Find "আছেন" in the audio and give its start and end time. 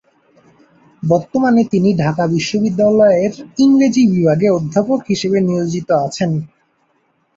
6.05-6.31